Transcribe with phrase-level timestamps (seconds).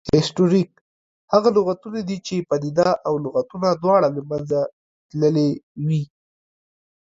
[0.13, 0.69] هسټوریک
[1.33, 4.59] هغه لغتونه دي، چې پدیده او لغتونه دواړه له منځه
[5.09, 5.49] تللې
[5.85, 6.03] وي